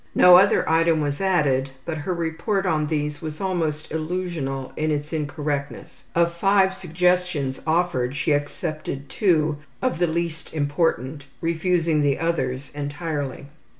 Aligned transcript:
No 0.15 0.35
other 0.35 0.67
item 0.67 0.99
was 0.99 1.21
added, 1.21 1.69
but 1.85 1.99
her 1.99 2.13
report 2.15 2.65
on 2.65 2.87
these 2.87 3.21
was 3.21 3.39
almost 3.39 3.91
illusional 3.91 4.75
in 4.75 4.89
its 4.89 5.13
incorrectness. 5.13 6.05
Of 6.15 6.33
5 6.37 6.73
suggestions 6.75 7.61
offered 7.67 8.15
she 8.15 8.31
accepted 8.31 9.09
2 9.09 9.57
of 9.79 9.99
the 9.99 10.07
least 10.07 10.55
important, 10.55 11.25
refusing 11.39 12.01
the 12.01 12.17
others 12.17 12.71
entirely. 12.73 13.45